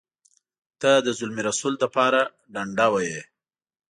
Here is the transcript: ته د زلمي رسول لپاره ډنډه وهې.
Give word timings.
ته 0.81 0.91
د 1.05 1.07
زلمي 1.19 1.43
رسول 1.49 1.73
لپاره 1.83 2.19
ډنډه 2.53 2.87
وهې. 2.93 3.21